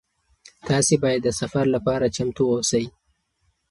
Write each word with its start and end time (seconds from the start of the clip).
تاسي 0.67 0.95
باید 1.03 1.21
د 1.23 1.29
سفر 1.39 1.65
لپاره 1.75 2.13
چمتو 2.15 2.43
اوسئ. 2.53 2.85